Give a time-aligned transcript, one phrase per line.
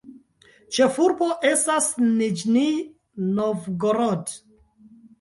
[0.77, 2.67] Ĉefurbo estas Niĵnij
[3.39, 4.39] Novgorod.